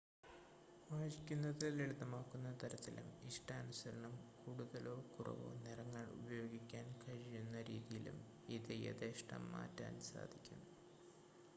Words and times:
വായിക്കുന്നത് 0.89 1.65
ലളിതമാക്കുന്ന 1.79 2.53
തരത്തിലും 2.63 3.27
ഇഷ്ടാനുസരണം 3.27 4.13
കൂടുതലോ 4.37 4.95
കുറവോ 5.11 5.49
നിറങ്ങൾ 5.63 6.05
ഉപയോഗിക്കാൻ 6.13 6.85
കഴിയുന്ന 7.03 7.61
രീതിയിലും 7.61 8.17
ഇത് 8.49 8.73
യഥേഷ്ടം 8.85 9.51
മാറ്റാൻ 9.51 10.01
സാധിക്കും 10.01 10.61